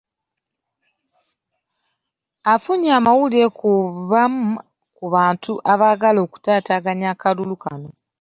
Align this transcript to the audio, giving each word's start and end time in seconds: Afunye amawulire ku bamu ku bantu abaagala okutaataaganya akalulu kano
Afunye 2.53 2.89
amawulire 2.99 3.47
ku 3.57 3.69
bamu 4.11 4.45
ku 4.97 5.05
bantu 5.15 5.51
abaagala 5.71 6.19
okutaataaganya 6.25 7.07
akalulu 7.13 7.55
kano 7.63 7.89